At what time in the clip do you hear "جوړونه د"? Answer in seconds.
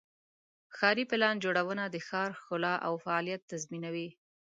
1.43-1.95